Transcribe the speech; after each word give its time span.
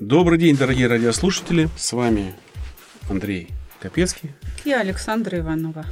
Добрый 0.00 0.38
день, 0.38 0.56
дорогие 0.56 0.86
радиослушатели. 0.86 1.68
С 1.76 1.92
вами 1.92 2.32
Андрей 3.10 3.48
Капецкий. 3.80 4.30
И 4.64 4.70
Александра 4.70 5.40
Иванова. 5.40 5.84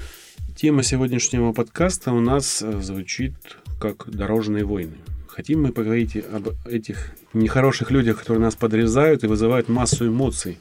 Тема 0.54 0.84
сегодняшнего 0.84 1.52
подкаста 1.52 2.12
у 2.12 2.20
нас 2.20 2.62
э, 2.62 2.80
звучит 2.82 3.34
как 3.80 4.08
«Дорожные 4.08 4.64
войны». 4.64 4.94
Хотим 5.26 5.62
мы 5.62 5.72
поговорить 5.72 6.16
об 6.16 6.50
этих 6.66 7.14
нехороших 7.32 7.90
людях, 7.90 8.20
которые 8.20 8.42
нас 8.42 8.54
подрезают 8.54 9.24
и 9.24 9.26
вызывают 9.26 9.68
массу 9.68 10.06
эмоций. 10.06 10.56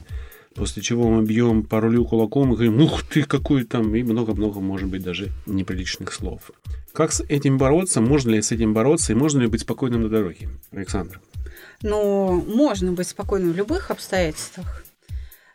После 0.56 0.82
чего 0.82 1.08
мы 1.08 1.24
бьем 1.24 1.62
по 1.62 1.80
рулю 1.80 2.04
кулаком 2.04 2.52
и 2.52 2.54
говорим 2.54 2.80
«Ух 2.80 3.04
ты, 3.04 3.22
какой 3.22 3.62
там!» 3.62 3.94
и 3.94 4.02
много-много, 4.02 4.58
может 4.58 4.88
быть, 4.88 5.04
даже 5.04 5.28
неприличных 5.46 6.12
слов. 6.12 6.50
Как 6.92 7.12
с 7.12 7.22
этим 7.28 7.58
бороться? 7.58 8.00
Можно 8.00 8.30
ли 8.30 8.42
с 8.42 8.50
этим 8.50 8.74
бороться? 8.74 9.12
И 9.12 9.14
можно 9.14 9.40
ли 9.40 9.46
быть 9.46 9.60
спокойным 9.60 10.02
на 10.02 10.08
дороге? 10.08 10.48
Александр. 10.72 11.20
Ну, 11.82 12.42
можно 12.42 12.92
быть 12.92 13.08
спокойным 13.08 13.52
в 13.52 13.56
любых 13.56 13.90
обстоятельствах. 13.90 14.84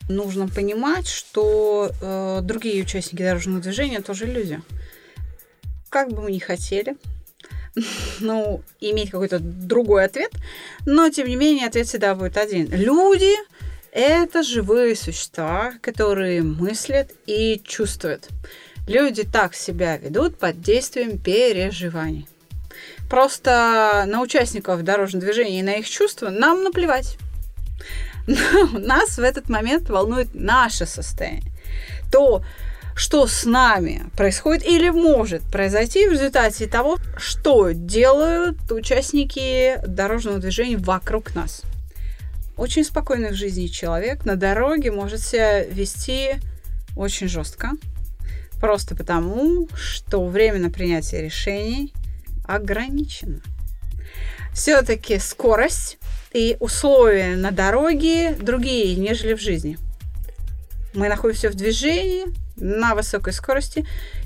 Нужно 0.09 0.48
понимать, 0.48 1.07
что 1.07 1.91
э, 2.02 2.39
другие 2.41 2.84
участники 2.84 3.21
дорожного 3.21 3.62
движения 3.62 4.02
тоже 4.02 4.26
люди. 4.26 4.62
Как 5.89 6.09
бы 6.09 6.21
мы 6.23 6.31
ни 6.31 6.39
хотели, 6.39 6.95
ну, 8.20 8.63
иметь 8.79 9.12
какой-то 9.12 9.39
другой 9.39 10.05
ответ, 10.05 10.31
но, 10.85 11.09
тем 11.09 11.27
не 11.27 11.35
менее, 11.35 11.67
ответ 11.67 11.88
всегда 11.88 12.15
будет 12.15 12.38
один. 12.38 12.67
Люди– 12.71 13.34
это 13.91 14.43
живые 14.43 14.95
существа, 14.95 15.73
которые 15.81 16.41
мыслят 16.41 17.12
и 17.26 17.62
чувствуют. 17.63 18.29
Люди 18.88 19.23
так 19.23 19.53
себя 19.53 19.98
ведут 19.98 20.38
под 20.38 20.62
действием 20.62 21.17
переживаний. 21.17 22.27
Просто 23.11 24.05
на 24.07 24.21
участников 24.21 24.83
дорожного 24.85 25.25
движения 25.25 25.59
и 25.59 25.63
на 25.63 25.73
их 25.73 25.89
чувства 25.89 26.29
нам 26.29 26.63
наплевать. 26.63 27.17
Но 28.25 28.79
нас 28.79 29.17
в 29.17 29.20
этот 29.20 29.49
момент 29.49 29.89
волнует 29.89 30.29
наше 30.34 30.85
состояние. 30.85 31.51
То, 32.09 32.41
что 32.95 33.27
с 33.27 33.43
нами 33.43 34.04
происходит 34.15 34.63
или 34.63 34.87
может 34.87 35.41
произойти 35.51 36.07
в 36.07 36.13
результате 36.13 36.67
того, 36.67 36.99
что 37.17 37.71
делают 37.71 38.71
участники 38.71 39.77
дорожного 39.85 40.39
движения 40.39 40.77
вокруг 40.77 41.35
нас. 41.35 41.63
Очень 42.55 42.85
спокойный 42.85 43.32
в 43.32 43.35
жизни 43.35 43.67
человек 43.67 44.23
на 44.23 44.37
дороге 44.37 44.89
может 44.89 45.20
себя 45.20 45.65
вести 45.65 46.35
очень 46.95 47.27
жестко, 47.27 47.71
просто 48.62 48.95
потому, 48.95 49.67
что 49.76 50.26
время 50.26 50.59
на 50.59 50.70
принятие 50.70 51.23
решений 51.23 51.93
ограничено. 52.55 53.41
Все-таки 54.54 55.20
скорость 55.20 55.98
и 56.34 56.57
условия 56.60 57.35
на 57.35 57.52
дороге 57.52 58.35
другие, 58.40 58.96
нежели 58.96 59.34
в 59.34 59.41
жизни. 59.41 59.77
Мы 60.94 61.07
находимся 61.07 61.49
в 61.49 61.55
движении 61.55 62.26
на 62.57 62.96
высокой 62.96 63.34
скорости. 63.34 63.85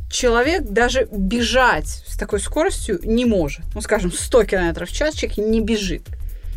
Человек 0.09 0.63
даже 0.63 1.07
бежать 1.11 1.87
с 1.87 2.17
такой 2.17 2.39
скоростью 2.39 2.99
не 3.03 3.25
может. 3.25 3.65
Ну, 3.73 3.81
скажем, 3.81 4.11
100 4.11 4.43
км 4.45 4.85
в 4.85 4.91
час 4.91 5.15
человек 5.15 5.37
не 5.37 5.61
бежит. 5.61 6.07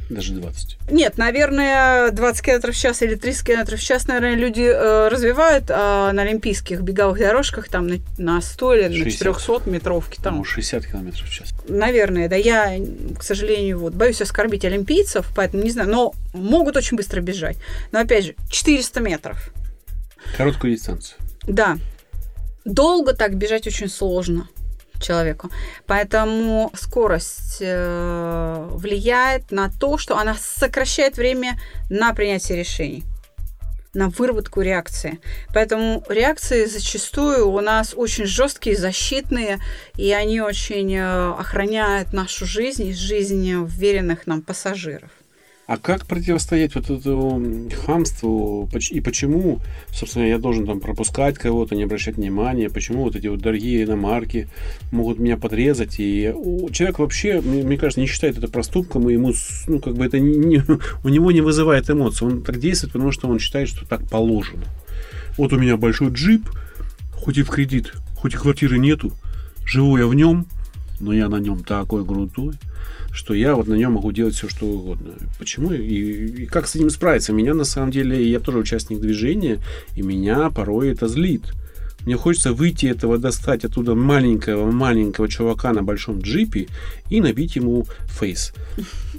Даже 0.08 0.32
20. 0.32 0.78
Нет, 0.90 1.18
наверное, 1.18 2.10
20 2.10 2.42
км 2.42 2.72
в 2.72 2.76
час 2.76 3.02
или 3.02 3.14
30 3.14 3.46
км 3.46 3.76
в 3.76 3.80
час, 3.80 4.06
наверное, 4.06 4.36
люди 4.36 4.62
э, 4.62 5.08
развивают 5.08 5.64
а 5.70 6.12
на 6.12 6.22
олимпийских 6.22 6.80
беговых 6.80 7.18
дорожках 7.18 7.68
там 7.68 7.86
на, 7.86 7.96
на 8.16 8.40
100 8.40 8.74
или 8.74 9.02
60. 9.02 9.04
на 9.04 9.10
400 9.10 9.70
метровке. 9.70 10.22
Там. 10.22 10.36
Ну, 10.38 10.44
60 10.44 10.86
км 10.86 11.24
в 11.24 11.30
час. 11.30 11.54
Наверное, 11.68 12.28
да. 12.28 12.36
Я, 12.36 12.78
к 13.18 13.22
сожалению, 13.22 13.80
вот, 13.80 13.94
боюсь 13.94 14.22
оскорбить 14.22 14.64
олимпийцев, 14.64 15.26
поэтому 15.36 15.62
не 15.62 15.70
знаю, 15.70 15.90
но 15.90 16.14
могут 16.32 16.76
очень 16.76 16.96
быстро 16.96 17.20
бежать. 17.20 17.58
Но, 17.92 18.00
опять 18.00 18.24
же, 18.24 18.34
400 18.50 19.00
метров. 19.00 19.52
Короткую 20.36 20.74
дистанцию. 20.74 21.18
Да. 21.46 21.76
Долго 22.64 23.12
так 23.12 23.36
бежать 23.36 23.66
очень 23.66 23.88
сложно 23.88 24.48
человеку. 25.00 25.50
Поэтому 25.86 26.70
скорость 26.74 27.58
э, 27.60 28.68
влияет 28.72 29.50
на 29.50 29.70
то, 29.70 29.98
что 29.98 30.16
она 30.18 30.34
сокращает 30.34 31.16
время 31.16 31.58
на 31.90 32.12
принятие 32.14 32.58
решений 32.58 33.04
на 33.94 34.10
выработку 34.10 34.60
реакции. 34.60 35.18
Поэтому 35.52 36.04
реакции 36.08 36.66
зачастую 36.66 37.48
у 37.48 37.60
нас 37.60 37.94
очень 37.96 38.26
жесткие, 38.26 38.76
защитные, 38.76 39.58
и 39.96 40.12
они 40.12 40.40
очень 40.40 40.94
э, 40.94 41.32
охраняют 41.32 42.12
нашу 42.12 42.46
жизнь 42.46 42.86
и 42.86 42.94
жизнь 42.94 43.66
вверенных 43.66 44.26
нам 44.26 44.42
пассажиров. 44.42 45.10
А 45.68 45.76
как 45.76 46.06
противостоять 46.06 46.74
вот 46.76 46.88
этому 46.88 47.68
хамству? 47.84 48.66
И 48.90 49.02
почему, 49.02 49.60
собственно, 49.92 50.24
я 50.24 50.38
должен 50.38 50.66
там 50.66 50.80
пропускать 50.80 51.36
кого-то, 51.36 51.76
не 51.76 51.82
обращать 51.82 52.16
внимания, 52.16 52.70
почему 52.70 53.02
вот 53.02 53.16
эти 53.16 53.26
вот 53.26 53.40
дорогие 53.40 53.84
иномарки 53.84 54.48
могут 54.90 55.18
меня 55.18 55.36
подрезать, 55.36 55.96
и 55.98 56.32
человек 56.72 56.98
вообще, 56.98 57.42
мне 57.42 57.76
кажется, 57.76 58.00
не 58.00 58.06
считает 58.06 58.38
это 58.38 58.48
проступком, 58.48 59.10
и 59.10 59.12
ему, 59.12 59.34
ну, 59.66 59.78
как 59.78 59.92
бы 59.92 60.06
это 60.06 60.18
не, 60.18 60.62
у 61.04 61.08
него 61.10 61.32
не 61.32 61.42
вызывает 61.42 61.90
эмоций, 61.90 62.26
он 62.26 62.40
так 62.40 62.58
действует, 62.58 62.94
потому 62.94 63.12
что 63.12 63.28
он 63.28 63.38
считает, 63.38 63.68
что 63.68 63.86
так 63.86 64.08
положено. 64.08 64.64
Вот 65.36 65.52
у 65.52 65.58
меня 65.58 65.76
большой 65.76 66.08
джип, 66.12 66.48
хоть 67.12 67.36
и 67.36 67.42
в 67.42 67.50
кредит, 67.50 67.92
хоть 68.16 68.32
и 68.32 68.38
квартиры 68.38 68.78
нету, 68.78 69.12
живу 69.66 69.98
я 69.98 70.06
в 70.06 70.14
нем, 70.14 70.46
но 70.98 71.12
я 71.12 71.28
на 71.28 71.36
нем 71.36 71.62
такой 71.62 72.06
крутой, 72.06 72.54
что 73.12 73.34
я 73.34 73.54
вот 73.54 73.66
на 73.66 73.74
нем 73.74 73.92
могу 73.92 74.12
делать 74.12 74.34
все, 74.34 74.48
что 74.48 74.66
угодно. 74.66 75.14
Почему 75.38 75.72
и, 75.72 76.42
и 76.42 76.46
как 76.46 76.68
с 76.68 76.76
этим 76.76 76.90
справиться? 76.90 77.32
Меня 77.32 77.54
на 77.54 77.64
самом 77.64 77.90
деле, 77.90 78.28
я 78.28 78.40
тоже 78.40 78.58
участник 78.58 79.00
движения, 79.00 79.58
и 79.96 80.02
меня 80.02 80.50
порой 80.50 80.90
это 80.92 81.08
злит. 81.08 81.52
Мне 82.06 82.16
хочется 82.16 82.52
выйти 82.52 82.86
этого, 82.86 83.18
достать 83.18 83.64
оттуда 83.64 83.94
маленького-маленького 83.94 85.28
чувака 85.28 85.72
на 85.72 85.82
большом 85.82 86.20
джипе 86.20 86.68
и 87.10 87.20
набить 87.20 87.56
ему 87.56 87.86
фейс, 88.06 88.54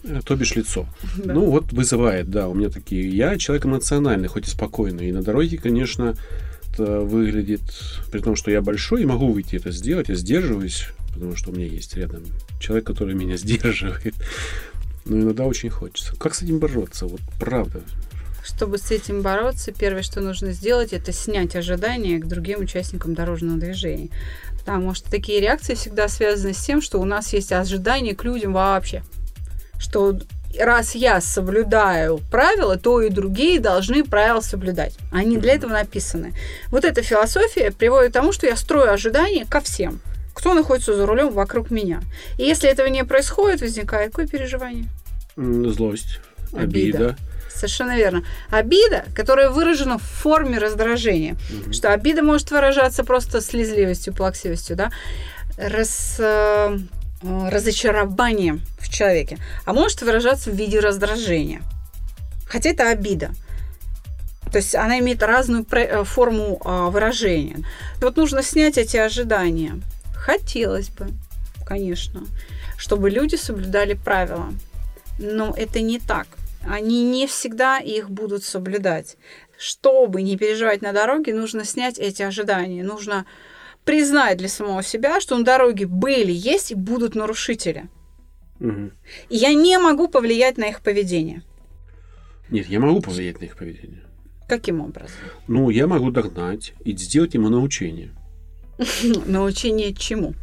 э, 0.03 0.22
то 0.26 0.36
бишь 0.36 0.56
лицо. 0.56 0.88
Да. 1.18 1.34
Ну 1.34 1.52
вот 1.52 1.74
вызывает, 1.74 2.30
да, 2.31 2.47
у 2.47 2.53
меня 2.53 2.70
такие. 2.70 3.09
Я 3.09 3.38
человек 3.38 3.66
эмоциональный, 3.66 4.28
хоть 4.28 4.47
и 4.47 4.50
спокойный. 4.50 5.09
И 5.09 5.12
на 5.12 5.22
дороге, 5.22 5.58
конечно, 5.58 6.16
это 6.74 7.02
выглядит, 7.02 7.62
при 8.12 8.20
том, 8.22 8.36
что 8.36 8.50
я 8.50 8.62
большой 8.62 9.03
и 9.03 9.06
могу 9.06 9.31
выйти 9.31 9.58
это 9.58 9.72
сделать, 9.72 10.09
я 10.09 10.16
сдерживаюсь, 10.16 10.88
потому 11.14 11.36
что 11.36 11.52
у 11.52 11.53
меня 11.53 11.66
есть 11.66 11.96
рядом 11.96 12.24
человек, 12.59 12.86
который 12.86 13.16
меня 13.16 13.38
сдерживает. 13.38 14.16
Но 15.06 15.18
иногда 15.18 15.46
очень 15.46 15.70
хочется. 15.70 16.16
Как 16.16 16.36
с 16.36 16.42
этим 16.42 16.59
бороться? 16.59 17.06
Вот 17.08 17.22
правда. 17.40 17.81
Чтобы 18.44 18.78
с 18.78 18.90
этим 18.92 19.22
бороться, 19.22 19.72
первое, 19.72 20.02
что 20.02 20.22
нужно 20.22 20.53
сделать, 20.53 20.94
это 20.94 21.12
снять 21.12 21.56
ожидания 21.56 22.20
к 22.20 22.28
другим 22.28 22.62
участникам 22.62 23.14
дорожного 23.14 23.59
движения. 23.59 24.09
Потому 24.59 24.94
что 24.94 25.09
такие 25.09 25.42
реакции 25.42 25.75
всегда 25.75 26.08
связаны 26.08 26.53
с 26.53 26.64
тем, 26.64 26.81
что 26.81 27.00
у 27.00 27.06
нас 27.06 27.34
есть 27.34 27.52
ожидания 27.52 28.16
к 28.16 28.24
людям 28.24 28.53
вообще. 28.53 29.03
Что 29.78 30.20
раз 30.58 30.96
я 30.96 31.22
соблюдаю 31.22 32.20
правила, 32.31 32.78
то 32.78 33.02
и 33.02 33.09
другие 33.09 33.59
должны 33.59 34.03
правила 34.03 34.41
соблюдать. 34.41 34.97
Они 35.12 35.38
для 35.38 35.53
этого 35.53 35.72
написаны. 35.72 36.34
Вот 36.70 36.86
эта 36.86 37.02
философия 37.02 37.72
приводит 37.72 38.12
к 38.12 38.14
тому, 38.14 38.31
что 38.31 38.47
я 38.47 38.56
строю 38.56 38.91
ожидания 38.91 39.46
ко 39.46 39.62
всем 39.62 40.02
кто 40.40 40.54
находится 40.54 40.96
за 40.96 41.06
рулем 41.06 41.32
вокруг 41.32 41.70
меня. 41.70 42.00
И 42.38 42.44
если 42.44 42.70
этого 42.70 42.88
не 42.88 43.04
происходит, 43.04 43.60
возникает 43.60 44.12
какое 44.12 44.26
переживание? 44.26 44.86
Злость, 45.36 46.22
обида. 46.54 46.64
обида. 46.64 47.18
Совершенно 47.54 47.98
верно. 47.98 48.24
Обида, 48.50 49.04
которая 49.14 49.50
выражена 49.50 49.98
в 49.98 50.02
форме 50.02 50.58
раздражения. 50.58 51.36
Угу. 51.66 51.74
Что 51.74 51.92
обида 51.92 52.24
может 52.24 52.52
выражаться 52.52 53.04
просто 53.04 53.42
слезливостью, 53.42 54.14
плаксивостью, 54.14 54.78
да, 54.78 54.92
Раз, 55.58 56.16
э, 56.20 56.78
разочарованием 57.22 58.62
в 58.80 58.88
человеке, 58.90 59.40
а 59.66 59.74
может 59.74 60.02
выражаться 60.02 60.52
в 60.52 60.54
виде 60.54 60.80
раздражения. 60.80 61.62
Хотя 62.46 62.70
это 62.70 62.90
обида. 62.90 63.32
То 64.53 64.59
есть 64.59 64.74
она 64.74 65.00
имеет 65.00 65.22
разную 65.22 65.66
э, 65.70 66.06
форму 66.06 66.62
а, 66.64 66.90
выражения. 66.90 67.58
Вот 68.00 68.16
нужно 68.16 68.42
снять 68.42 68.78
эти 68.78 68.96
ожидания. 68.96 69.82
Хотелось 70.20 70.90
бы, 70.90 71.08
конечно, 71.66 72.24
чтобы 72.78 73.10
люди 73.10 73.36
соблюдали 73.36 73.94
правила. 73.94 74.54
Но 75.18 75.54
это 75.56 75.80
не 75.80 76.00
так. 76.00 76.28
Они 76.68 77.04
не 77.04 77.26
всегда 77.26 77.80
их 77.80 78.10
будут 78.10 78.44
соблюдать. 78.44 79.18
Чтобы 79.58 80.22
не 80.22 80.38
переживать 80.38 80.82
на 80.82 80.92
дороге, 80.92 81.34
нужно 81.34 81.64
снять 81.64 81.98
эти 81.98 82.22
ожидания. 82.22 82.84
Нужно 82.84 83.26
признать 83.86 84.38
для 84.38 84.50
самого 84.50 84.84
себя, 84.84 85.22
что 85.22 85.38
на 85.38 85.46
дороге 85.46 85.88
были, 85.88 86.32
есть 86.32 86.72
и 86.72 86.76
будут 86.76 87.16
нарушители. 87.16 87.90
Угу. 88.60 88.92
И 89.30 89.38
я 89.38 89.54
не 89.54 89.78
могу 89.80 90.10
повлиять 90.10 90.58
на 90.58 90.66
их 90.66 90.82
поведение. 90.82 91.44
Нет, 92.50 92.68
я 92.68 92.80
могу 92.80 93.02
повлиять 93.02 93.40
на 93.40 93.46
их 93.46 93.58
поведение. 93.58 94.04
Каким 94.50 94.82
образом? 94.82 95.16
Ну, 95.48 95.70
я 95.70 95.88
могу 95.88 96.12
догнать 96.12 96.74
и 96.84 96.96
сделать 96.96 97.36
ему 97.36 97.50
научение. 97.50 98.12
Научение 99.26 99.93
чему? 99.93 100.34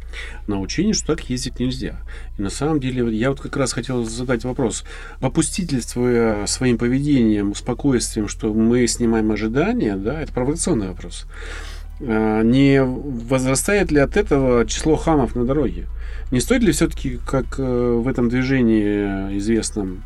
Научение, 0.45 0.93
что 0.93 1.15
так 1.15 1.29
ездить 1.29 1.59
нельзя. 1.59 1.97
И 2.37 2.41
на 2.41 2.49
самом 2.49 2.79
деле, 2.79 3.15
я 3.15 3.29
вот 3.29 3.39
как 3.39 3.57
раз 3.57 3.73
хотел 3.73 4.05
задать 4.05 4.43
вопрос. 4.43 4.83
Попустительствуя 5.19 6.45
своим 6.45 6.77
поведением, 6.77 7.55
спокойствием, 7.55 8.27
что 8.27 8.53
мы 8.53 8.87
снимаем 8.87 9.31
ожидания, 9.31 9.95
да, 9.95 10.21
это 10.21 10.31
провокационный 10.33 10.89
вопрос. 10.89 11.25
А, 11.99 12.43
не 12.43 12.83
возрастает 12.83 13.91
ли 13.91 13.99
от 13.99 14.17
этого 14.17 14.65
число 14.67 14.95
хамов 14.95 15.35
на 15.35 15.45
дороге? 15.45 15.87
Не 16.31 16.39
стоит 16.39 16.61
ли 16.61 16.71
все-таки, 16.73 17.19
как 17.25 17.57
э, 17.57 17.63
в 17.63 18.07
этом 18.07 18.27
движении 18.29 19.37
известном 19.37 20.03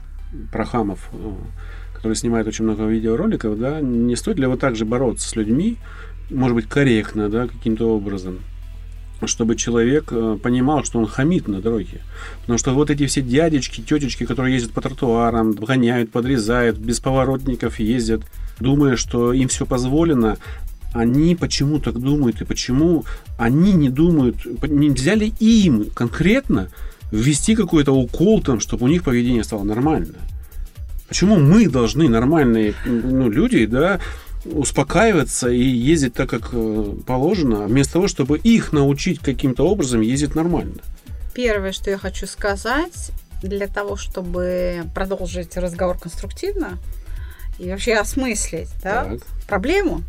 про 0.51 0.65
хамов, 0.65 1.09
э, 1.13 1.33
который 1.95 2.15
снимает 2.15 2.47
очень 2.47 2.63
много 2.63 2.85
видеороликов, 2.85 3.57
да, 3.59 3.81
не 3.81 4.15
стоит 4.15 4.37
ли 4.37 4.45
вот 4.45 4.59
так 4.59 4.75
же 4.75 4.85
бороться 4.85 5.27
с 5.27 5.35
людьми, 5.35 5.77
может 6.31 6.55
быть, 6.55 6.67
корректно, 6.67 7.29
да, 7.29 7.47
каким-то 7.47 7.95
образом, 7.95 8.39
чтобы 9.25 9.55
человек 9.55 10.05
э, 10.11 10.37
понимал, 10.41 10.83
что 10.83 10.99
он 10.99 11.05
хамит 11.05 11.47
на 11.47 11.61
дороге. 11.61 12.01
Потому 12.41 12.57
что 12.57 12.73
вот 12.73 12.89
эти 12.89 13.05
все 13.05 13.21
дядечки, 13.21 13.81
тетечки, 13.81 14.25
которые 14.25 14.55
ездят 14.55 14.71
по 14.71 14.81
тротуарам, 14.81 15.51
гоняют, 15.51 16.11
подрезают, 16.11 16.77
без 16.77 16.99
поворотников 16.99 17.79
ездят, 17.79 18.23
думая, 18.59 18.95
что 18.95 19.33
им 19.33 19.47
все 19.47 19.65
позволено, 19.65 20.37
они 20.93 21.35
почему 21.35 21.79
так 21.79 21.99
думают 21.99 22.41
и 22.41 22.45
почему 22.45 23.05
они 23.37 23.73
не 23.73 23.89
думают, 23.89 24.37
нельзя 24.67 25.15
ли 25.15 25.33
им 25.39 25.85
конкретно 25.93 26.69
ввести 27.11 27.55
какой-то 27.55 27.93
укол 27.93 28.41
там, 28.41 28.59
чтобы 28.59 28.85
у 28.85 28.87
них 28.87 29.03
поведение 29.03 29.43
стало 29.43 29.63
нормально? 29.63 30.15
Почему 31.07 31.37
мы 31.37 31.67
должны, 31.67 32.07
нормальные 32.07 32.73
ну, 32.85 33.29
люди, 33.29 33.65
да, 33.65 33.99
успокаиваться 34.45 35.49
и 35.49 35.63
ездить 35.63 36.13
так, 36.13 36.29
как 36.29 36.49
э, 36.53 36.93
положено, 37.05 37.67
вместо 37.67 37.93
того, 37.93 38.07
чтобы 38.07 38.37
их 38.39 38.73
научить 38.73 39.19
каким-то 39.19 39.67
образом 39.67 40.01
ездить 40.01 40.35
нормально. 40.35 40.81
Первое, 41.33 41.71
что 41.71 41.89
я 41.89 41.97
хочу 41.97 42.27
сказать, 42.27 43.11
для 43.41 43.67
того, 43.67 43.95
чтобы 43.97 44.83
продолжить 44.93 45.57
разговор 45.57 45.97
конструктивно 45.97 46.77
и 47.59 47.69
вообще 47.69 47.95
осмыслить 47.95 48.69
да, 48.83 49.17
проблему, 49.47 50.03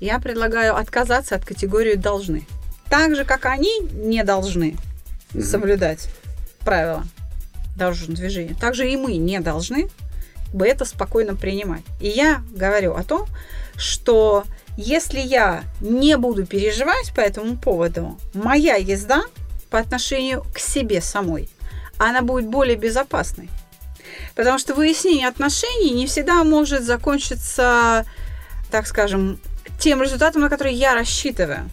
я 0.00 0.18
предлагаю 0.18 0.76
отказаться 0.76 1.34
от 1.34 1.44
категории 1.44 1.94
должны. 1.94 2.46
Так 2.88 3.16
же, 3.16 3.24
как 3.24 3.46
они 3.46 3.80
не 3.92 4.22
должны 4.24 4.76
mm-hmm. 5.32 5.42
соблюдать 5.42 6.08
правила 6.60 7.04
дорожного 7.76 8.14
движения, 8.14 8.54
так 8.58 8.74
же 8.74 8.90
и 8.90 8.96
мы 8.96 9.16
не 9.16 9.40
должны 9.40 9.88
бы 10.54 10.66
это 10.66 10.84
спокойно 10.84 11.34
принимать. 11.34 11.82
И 12.00 12.08
я 12.08 12.42
говорю 12.52 12.94
о 12.94 13.02
том, 13.02 13.26
что 13.76 14.44
если 14.76 15.18
я 15.18 15.64
не 15.80 16.16
буду 16.16 16.46
переживать 16.46 17.12
по 17.14 17.20
этому 17.20 17.56
поводу, 17.56 18.18
моя 18.32 18.76
езда 18.76 19.22
по 19.70 19.78
отношению 19.78 20.44
к 20.54 20.58
себе 20.58 21.00
самой, 21.00 21.48
она 21.98 22.22
будет 22.22 22.46
более 22.46 22.76
безопасной. 22.76 23.48
Потому 24.34 24.58
что 24.58 24.74
выяснение 24.74 25.28
отношений 25.28 25.90
не 25.90 26.06
всегда 26.06 26.44
может 26.44 26.82
закончиться, 26.82 28.04
так 28.70 28.86
скажем, 28.86 29.40
тем 29.78 30.02
результатом, 30.02 30.42
на 30.42 30.48
который 30.48 30.74
я 30.74 30.94
рассчитываю. 30.94 31.68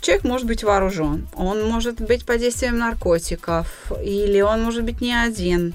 Человек 0.00 0.24
может 0.24 0.46
быть 0.46 0.62
вооружен, 0.62 1.28
он 1.34 1.64
может 1.64 2.00
быть 2.00 2.24
под 2.24 2.38
действием 2.38 2.78
наркотиков, 2.78 3.92
или 4.02 4.40
он 4.40 4.62
может 4.62 4.84
быть 4.84 5.00
не 5.00 5.12
один, 5.12 5.74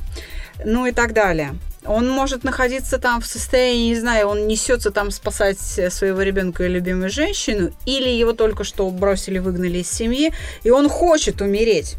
ну 0.64 0.86
и 0.86 0.92
так 0.92 1.14
далее. 1.14 1.54
Он 1.86 2.10
может 2.10 2.44
находиться 2.44 2.98
там 2.98 3.22
в 3.22 3.26
состоянии, 3.26 3.90
не 3.90 4.00
знаю, 4.00 4.28
он 4.28 4.48
несется 4.48 4.92
там 4.92 5.12
спасать 5.12 5.60
своего 5.60 6.22
ребенка 6.22 6.64
и 6.64 6.70
любимую 6.70 7.10
женщину, 7.10 7.72
или 7.86 8.10
его 8.10 8.34
только 8.34 8.64
что 8.64 8.90
бросили, 8.90 9.40
выгнали 9.40 9.80
из 9.80 9.92
семьи, 9.92 10.34
и 10.64 10.70
он 10.70 10.90
хочет 10.90 11.42
умереть. 11.42 11.96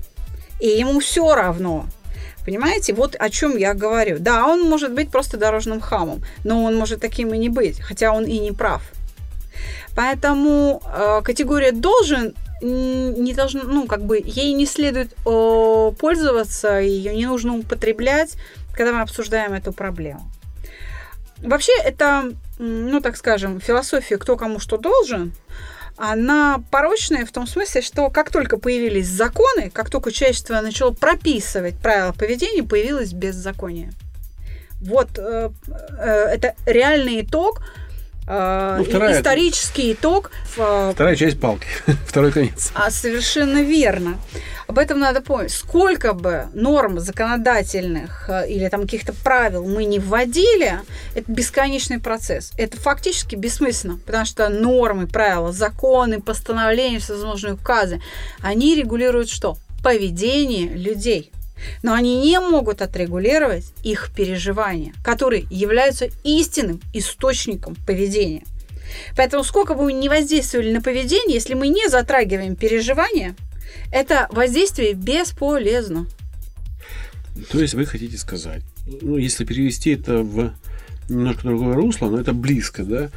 И 0.60 0.68
ему 0.68 1.00
все 1.00 1.34
равно. 1.34 1.86
Понимаете, 2.44 2.92
вот 2.92 3.16
о 3.18 3.30
чем 3.30 3.56
я 3.56 3.74
говорю. 3.74 4.18
Да, 4.18 4.46
он 4.46 4.62
может 4.62 4.92
быть 4.92 5.10
просто 5.10 5.36
дорожным 5.36 5.80
хамом, 5.80 6.22
но 6.44 6.62
он 6.62 6.76
может 6.76 7.00
таким 7.00 7.32
и 7.32 7.38
не 7.38 7.48
быть, 7.48 7.80
хотя 7.80 8.12
он 8.12 8.24
и 8.24 8.38
не 8.38 8.52
прав. 8.52 8.82
Поэтому 9.96 10.82
э, 10.84 11.22
категория 11.22 11.72
должен 11.72 12.34
не 12.60 13.34
должна, 13.34 13.62
ну, 13.64 13.86
как 13.86 14.04
бы, 14.04 14.22
ей 14.24 14.52
не 14.52 14.66
следует 14.66 15.12
э, 15.26 15.92
пользоваться, 15.98 16.78
ее 16.78 17.14
не 17.14 17.26
нужно 17.26 17.56
употреблять 17.56 18.36
когда 18.74 18.92
мы 18.92 19.00
обсуждаем 19.00 19.52
эту 19.52 19.72
проблему. 19.72 20.22
Вообще 21.38 21.72
это, 21.82 22.32
ну 22.58 23.00
так 23.00 23.16
скажем, 23.16 23.60
философия 23.60 24.18
«кто 24.18 24.36
кому 24.36 24.58
что 24.58 24.76
должен», 24.76 25.32
она 25.96 26.60
порочная 26.72 27.24
в 27.24 27.30
том 27.30 27.46
смысле, 27.46 27.80
что 27.80 28.10
как 28.10 28.32
только 28.32 28.56
появились 28.56 29.06
законы, 29.06 29.70
как 29.70 29.90
только 29.90 30.10
человечество 30.10 30.60
начало 30.60 30.90
прописывать 30.90 31.76
правила 31.76 32.12
поведения, 32.12 32.64
появилось 32.64 33.12
беззаконие. 33.12 33.92
Вот 34.80 35.18
э, 35.18 35.50
э, 35.98 36.04
это 36.04 36.56
реальный 36.66 37.22
итог 37.22 37.62
ну, 38.26 38.84
вторая, 38.84 39.18
исторический 39.18 39.92
итог. 39.92 40.30
Вторая 40.46 41.14
часть 41.14 41.38
палки, 41.38 41.66
второй 42.06 42.32
конец. 42.32 42.70
А, 42.74 42.90
совершенно 42.90 43.62
верно. 43.62 44.18
Об 44.66 44.78
этом 44.78 44.98
надо 44.98 45.20
помнить. 45.20 45.52
Сколько 45.52 46.14
бы 46.14 46.46
норм 46.54 46.98
законодательных 46.98 48.30
э, 48.30 48.48
или 48.48 48.68
там 48.68 48.82
каких-то 48.82 49.12
правил 49.12 49.66
мы 49.66 49.84
не 49.84 49.98
вводили, 49.98 50.80
это 51.14 51.30
бесконечный 51.30 52.00
процесс. 52.00 52.52
Это 52.56 52.78
фактически 52.78 53.36
бессмысленно, 53.36 53.98
потому 54.06 54.24
что 54.24 54.48
нормы, 54.48 55.06
правила, 55.06 55.52
законы, 55.52 56.20
постановления, 56.20 56.98
всевозможные 56.98 57.54
указы, 57.54 58.00
они 58.40 58.74
регулируют 58.74 59.28
что? 59.28 59.58
Поведение 59.82 60.68
людей. 60.68 61.30
Но 61.82 61.94
они 61.94 62.20
не 62.20 62.38
могут 62.40 62.82
отрегулировать 62.82 63.72
их 63.82 64.10
переживания, 64.14 64.92
которые 65.04 65.46
являются 65.50 66.08
истинным 66.24 66.80
источником 66.92 67.76
поведения. 67.86 68.44
Поэтому 69.16 69.44
сколько 69.44 69.74
бы 69.74 69.84
мы 69.84 69.92
ни 69.92 70.08
воздействовали 70.08 70.72
на 70.72 70.80
поведение, 70.80 71.34
если 71.34 71.54
мы 71.54 71.68
не 71.68 71.88
затрагиваем 71.88 72.56
переживания, 72.56 73.34
это 73.92 74.28
воздействие 74.30 74.94
бесполезно. 74.94 76.06
То 77.50 77.60
есть 77.60 77.74
вы 77.74 77.86
хотите 77.86 78.16
сказать, 78.18 78.62
ну, 78.86 79.16
если 79.16 79.44
перевести 79.44 79.90
это 79.90 80.18
в 80.18 80.54
немножко 81.08 81.42
другое 81.42 81.74
русло, 81.74 82.08
но 82.08 82.20
это 82.20 82.32
близко, 82.32 82.84
да, 82.84 83.10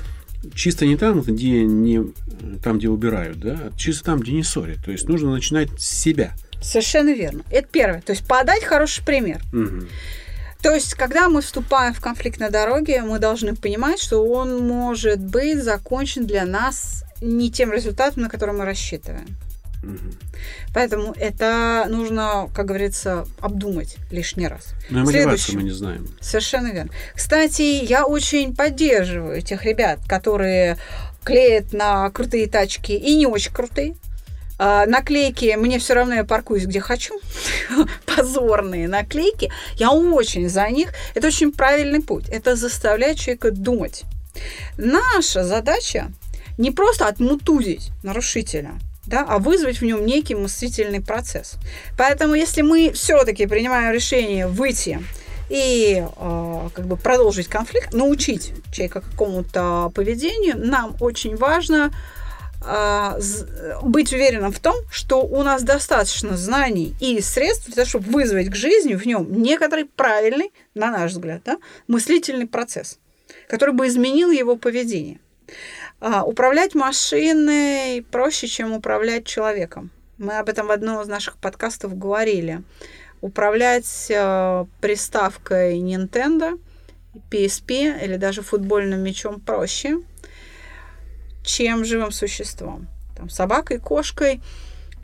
чисто 0.56 0.86
не 0.86 0.98
там, 0.98 1.22
где 1.22 1.64
не 1.64 2.14
там, 2.64 2.80
где 2.80 2.90
убирают, 2.90 3.40
да, 3.40 3.54
а 3.54 3.78
чисто 3.78 4.06
там, 4.06 4.20
где 4.20 4.32
не 4.32 4.44
ссорят. 4.44 4.84
То 4.84 4.92
есть 4.92 5.08
нужно 5.08 5.32
начинать 5.32 5.70
с 5.80 5.88
себя– 5.88 6.34
Совершенно 6.62 7.14
верно. 7.14 7.44
Это 7.52 7.68
первое. 7.68 8.02
То 8.02 8.12
есть 8.12 8.28
подать 8.28 8.64
хороший 8.64 9.04
пример. 9.04 9.42
Угу. 9.54 9.88
То 10.62 10.74
есть, 10.74 10.96
когда 10.96 11.30
мы 11.30 11.42
вступаем 11.42 11.94
в 11.94 12.02
конфликт 12.02 12.40
на 12.40 12.50
дороге, 12.50 13.02
мы 13.04 13.20
должны 13.20 13.56
понимать, 13.56 14.02
что 14.02 14.26
он 14.26 14.68
может 14.68 15.20
быть 15.20 15.64
закончен 15.64 16.26
для 16.26 16.46
нас 16.46 17.04
не 17.22 17.52
тем 17.52 17.72
результатом, 17.72 18.24
на 18.24 18.30
который 18.30 18.56
мы 18.56 18.66
рассчитываем. 18.66 19.28
Угу. 19.84 20.14
Поэтому 20.74 21.14
это 21.16 21.86
нужно, 21.90 22.50
как 22.56 22.66
говорится, 22.66 23.28
обдумать 23.40 23.98
лишний 24.12 24.48
раз. 24.48 24.74
Но 24.90 25.00
ну, 25.00 25.06
мотивацию 25.06 25.56
мы 25.56 25.64
не 25.64 25.72
знаем. 25.72 26.08
Совершенно 26.20 26.72
верно. 26.72 26.92
Кстати, 27.16 27.62
я 27.62 28.06
очень 28.06 28.56
поддерживаю 28.56 29.42
тех 29.42 29.64
ребят, 29.64 30.00
которые 30.08 30.78
клеят 31.24 31.74
на 31.74 32.10
крутые 32.10 32.48
тачки 32.48 32.94
и 32.94 33.16
не 33.16 33.28
очень 33.28 33.54
крутые. 33.54 33.96
А, 34.60 34.86
наклейки, 34.86 35.56
мне 35.56 35.78
все 35.78 35.94
равно 35.94 36.16
я 36.16 36.24
паркуюсь 36.24 36.66
где 36.66 36.80
хочу, 36.80 37.20
позорные 38.06 38.88
наклейки, 38.88 39.52
я 39.76 39.92
очень 39.92 40.50
за 40.50 40.68
них. 40.70 40.94
Это 41.14 41.28
очень 41.28 41.52
правильный 41.52 42.02
путь. 42.02 42.28
Это 42.30 42.56
заставляет 42.56 43.18
человека 43.18 43.52
думать. 43.52 44.04
Наша 44.78 45.44
задача 45.44 46.12
не 46.58 46.72
просто 46.72 47.08
отмутузить 47.08 47.92
нарушителя, 48.04 48.72
да, 49.06 49.26
а 49.28 49.38
вызвать 49.38 49.80
в 49.80 49.86
нем 49.86 50.06
некий 50.06 50.36
мыслительный 50.36 51.02
процесс. 51.02 51.56
Поэтому, 51.98 52.34
если 52.34 52.62
мы 52.62 52.92
все-таки 52.94 53.46
принимаем 53.46 53.94
решение 53.94 54.48
выйти 54.48 55.00
и 55.50 56.04
э, 56.04 56.70
как 56.74 56.88
бы 56.88 56.98
продолжить 56.98 57.48
конфликт, 57.48 57.94
научить 57.94 58.54
человека 58.72 59.02
какому-то 59.02 59.92
поведению, 59.94 60.58
нам 60.58 60.96
очень 61.00 61.36
важно 61.36 61.92
быть 62.60 64.14
уверенным 64.14 64.52
в 64.52 64.60
том, 64.60 64.76
что 64.92 65.22
у 65.22 65.44
нас 65.44 65.64
достаточно 65.64 66.36
знаний 66.36 66.96
и 67.00 67.22
средств 67.22 67.68
для 67.68 67.76
того, 67.76 67.88
чтобы 67.88 68.12
вызвать 68.12 68.50
к 68.50 68.56
жизни 68.56 68.96
в 68.96 69.06
нем 69.06 69.42
некоторый 69.42 69.86
правильный, 69.86 70.52
на 70.74 70.92
наш 70.92 71.12
взгляд, 71.12 71.42
да, 71.46 71.58
мыслительный 71.88 72.48
процесс, 72.48 73.00
который 73.48 73.74
бы 73.74 73.88
изменил 73.88 74.32
его 74.32 74.56
поведение. 74.56 75.20
А, 76.00 76.24
управлять 76.24 76.76
машиной 76.76 78.06
проще, 78.12 78.48
чем 78.48 78.74
управлять 78.74 79.26
человеком. 79.26 79.92
Мы 80.18 80.38
об 80.38 80.50
этом 80.50 80.68
в 80.68 80.72
одном 80.72 81.02
из 81.02 81.08
наших 81.08 81.38
подкастов 81.38 81.98
говорили. 81.98 82.64
Управлять 83.22 84.08
э, 84.10 84.66
приставкой 84.82 85.80
Nintendo, 85.80 86.60
PSP 87.32 88.04
или 88.04 88.18
даже 88.18 88.42
футбольным 88.42 89.02
мячом 89.02 89.40
проще– 89.40 90.00
чем 91.48 91.86
живым 91.86 92.12
существом. 92.12 92.88
там, 93.16 93.30
собакой, 93.30 93.80
кошкой, 93.80 94.42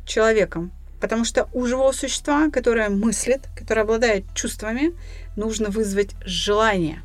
человеком. 0.06 0.72
Потому 1.02 1.26
что 1.26 1.50
у 1.54 1.66
живого 1.66 1.92
существа, 1.92 2.50
которое 2.52 2.90
мыслит, 2.90 3.42
которое 3.58 3.82
обладает 3.82 4.26
чувствами, 4.36 4.94
нужно 5.36 5.70
вызвать 5.70 6.12
желание 6.24 7.02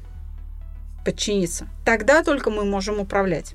подчиниться. 1.04 1.66
Тогда 1.86 2.22
только 2.22 2.50
мы 2.50 2.64
можем 2.64 3.00
управлять. 3.00 3.54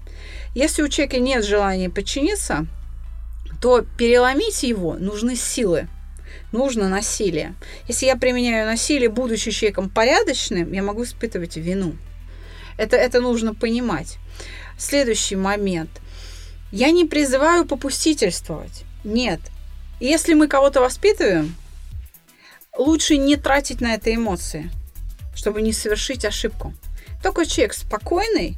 Если 0.55 0.81
у 0.81 0.87
человека 0.87 1.19
нет 1.19 1.45
желания 1.45 1.89
подчиниться, 1.89 2.65
то 3.61 3.85
переломить 3.97 4.63
его 4.63 4.95
нужны 4.95 5.35
силы, 5.35 5.87
нужно 6.51 6.89
насилие. 6.89 7.53
Если 7.87 8.07
я 8.07 8.15
применяю 8.15 8.65
насилие, 8.65 9.09
будучи 9.09 9.51
человеком 9.51 9.89
порядочным, 9.89 10.71
я 10.71 10.81
могу 10.81 11.03
испытывать 11.03 11.57
вину. 11.57 11.95
Это, 12.77 12.97
это 12.97 13.21
нужно 13.21 13.53
понимать. 13.53 14.17
Следующий 14.83 15.37
момент. 15.37 15.89
Я 16.69 16.91
не 16.91 17.05
призываю 17.05 17.65
попустительствовать. 17.65 18.83
Нет. 19.05 19.39
Если 20.01 20.33
мы 20.33 20.49
кого-то 20.49 20.81
воспитываем, 20.81 21.55
лучше 22.77 23.15
не 23.15 23.37
тратить 23.37 23.79
на 23.79 23.93
это 23.93 24.13
эмоции, 24.13 24.69
чтобы 25.33 25.61
не 25.61 25.71
совершить 25.71 26.25
ошибку. 26.25 26.73
Только 27.23 27.45
человек 27.45 27.73
спокойный 27.73 28.57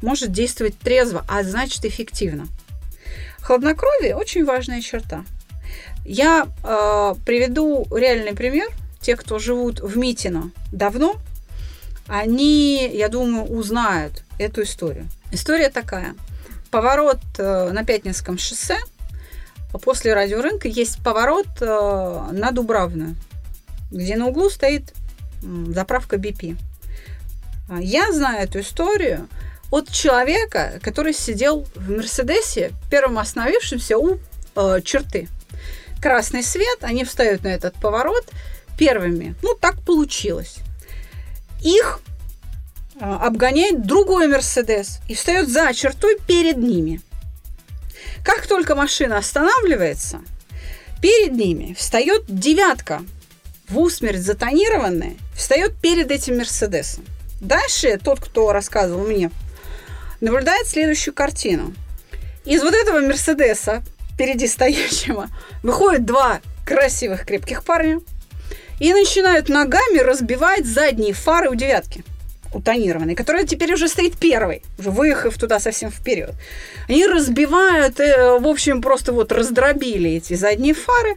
может 0.00 0.32
действовать 0.32 0.78
трезво, 0.78 1.26
а 1.28 1.42
значит 1.42 1.84
эффективно. 1.84 2.46
Хладнокровие 3.42 4.16
очень 4.16 4.46
важная 4.46 4.80
черта. 4.80 5.26
Я 6.06 6.48
э, 6.64 7.14
приведу 7.26 7.86
реальный 7.94 8.34
пример. 8.34 8.70
Те, 9.02 9.14
кто 9.14 9.38
живут 9.38 9.80
в 9.80 9.98
Митино 9.98 10.52
давно, 10.72 11.16
они, 12.08 12.88
я 12.92 13.08
думаю, 13.08 13.44
узнают 13.44 14.22
эту 14.38 14.62
историю. 14.62 15.06
История 15.32 15.70
такая. 15.70 16.14
Поворот 16.70 17.20
э, 17.38 17.70
на 17.72 17.84
Пятницком 17.84 18.38
шоссе. 18.38 18.78
После 19.82 20.14
радиорынка 20.14 20.68
есть 20.68 21.02
поворот 21.02 21.48
э, 21.60 22.28
на 22.32 22.50
Дубравную, 22.52 23.16
где 23.90 24.16
на 24.16 24.26
углу 24.26 24.48
стоит 24.50 24.94
заправка 25.42 26.16
BP. 26.16 26.56
Я 27.80 28.12
знаю 28.12 28.44
эту 28.44 28.60
историю 28.60 29.28
от 29.70 29.90
человека, 29.90 30.78
который 30.82 31.12
сидел 31.12 31.66
в 31.74 31.90
Мерседесе, 31.90 32.72
первым 32.90 33.18
остановившимся 33.18 33.98
у 33.98 34.18
э, 34.54 34.80
черты. 34.84 35.28
Красный 36.00 36.42
свет, 36.42 36.78
они 36.82 37.04
встают 37.04 37.42
на 37.42 37.48
этот 37.48 37.74
поворот 37.74 38.24
первыми. 38.78 39.34
Ну, 39.42 39.54
так 39.54 39.80
получилось. 39.80 40.58
Их 41.66 41.98
э, 42.94 43.04
обгоняет 43.04 43.84
другой 43.84 44.28
Мерседес 44.28 45.00
и 45.08 45.16
встает 45.16 45.48
за 45.48 45.74
чертой 45.74 46.16
перед 46.24 46.58
ними. 46.58 47.00
Как 48.24 48.46
только 48.46 48.76
машина 48.76 49.18
останавливается, 49.18 50.20
перед 51.02 51.32
ними 51.32 51.74
встает 51.74 52.22
девятка, 52.28 53.02
в 53.68 53.80
усмерть 53.80 54.20
затонированная, 54.20 55.16
встает 55.34 55.74
перед 55.82 56.12
этим 56.12 56.36
Мерседесом. 56.36 57.04
Дальше 57.40 57.98
тот, 57.98 58.20
кто 58.20 58.52
рассказывал 58.52 59.04
мне, 59.04 59.32
наблюдает 60.20 60.68
следующую 60.68 61.14
картину. 61.14 61.74
Из 62.44 62.62
вот 62.62 62.74
этого 62.74 63.00
Мерседеса, 63.00 63.82
впереди 64.14 64.46
стоящего, 64.46 65.26
выходят 65.64 66.04
два 66.04 66.40
красивых 66.64 67.26
крепких 67.26 67.64
парня 67.64 68.00
и 68.80 68.92
начинают 68.92 69.48
ногами 69.48 69.98
разбивать 69.98 70.66
задние 70.66 71.12
фары 71.12 71.50
у 71.50 71.54
девятки 71.54 72.04
у 72.52 72.60
тонированной, 72.60 73.14
которая 73.14 73.44
теперь 73.44 73.74
уже 73.74 73.88
стоит 73.88 74.16
первой, 74.16 74.62
уже 74.78 74.90
выехав 74.90 75.36
туда 75.36 75.60
совсем 75.60 75.90
вперед. 75.90 76.32
Они 76.88 77.06
разбивают, 77.06 78.00
э, 78.00 78.38
в 78.38 78.46
общем, 78.46 78.80
просто 78.80 79.12
вот 79.12 79.32
раздробили 79.32 80.12
эти 80.12 80.34
задние 80.34 80.74
фары 80.74 81.16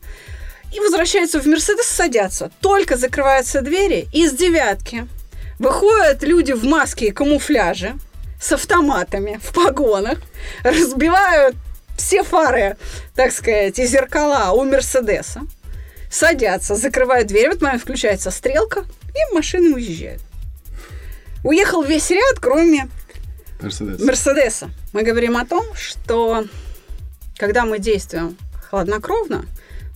и 0.75 0.79
возвращаются 0.79 1.39
в 1.39 1.45
Мерседес, 1.45 1.85
садятся. 1.85 2.51
Только 2.61 2.97
закрываются 2.97 3.61
двери, 3.61 4.07
из 4.13 4.33
девятки 4.33 5.07
выходят 5.59 6.23
люди 6.23 6.51
в 6.51 6.63
маске 6.65 7.07
и 7.07 7.11
камуфляже, 7.11 7.95
с 8.41 8.51
автоматами 8.51 9.39
в 9.41 9.53
погонах, 9.53 10.19
разбивают 10.63 11.55
все 11.97 12.23
фары, 12.23 12.77
так 13.15 13.31
сказать, 13.31 13.77
и 13.79 13.85
зеркала 13.85 14.51
у 14.51 14.63
Мерседеса, 14.63 15.41
садятся, 16.09 16.75
закрывают 16.75 17.27
дверь, 17.27 17.47
в 17.47 17.51
этот 17.51 17.61
момент 17.61 17.81
включается 17.81 18.31
стрелка, 18.31 18.85
и 19.09 19.33
машины 19.33 19.75
уезжают. 19.75 20.21
Уехал 21.43 21.83
весь 21.83 22.09
ряд, 22.09 22.39
кроме 22.39 22.89
Мерседеса. 23.61 24.05
Мерседеса. 24.05 24.69
Мы 24.93 25.03
говорим 25.03 25.37
о 25.37 25.45
том, 25.45 25.63
что 25.75 26.45
когда 27.37 27.65
мы 27.65 27.79
действуем 27.79 28.37
хладнокровно, 28.69 29.45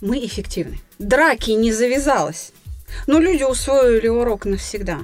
мы 0.02 0.26
эффективны. 0.26 0.80
Драки 1.00 1.52
не 1.52 1.72
завязалось. 1.72 2.52
Но 3.08 3.20
люди 3.20 3.44
усвоили 3.44 4.08
урок 4.08 4.46
навсегда. 4.46 5.00